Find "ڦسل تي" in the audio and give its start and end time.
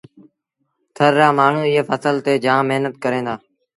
1.89-2.33